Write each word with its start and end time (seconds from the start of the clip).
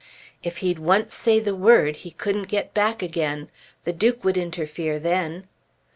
"If 0.41 0.57
he'd 0.65 0.79
once 0.79 1.13
say 1.13 1.39
the 1.39 1.53
word 1.53 1.97
he 1.97 2.09
couldn't 2.09 2.47
get 2.47 2.73
back 2.73 3.03
again. 3.03 3.51
The 3.83 3.93
Duke 3.93 4.23
would 4.23 4.35
interfere 4.35 4.97
then." 4.97 5.45